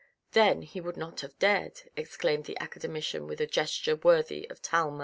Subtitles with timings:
[0.31, 4.99] "Then he would not have dared," exclaimed the academician with a gesture worthy of Talma.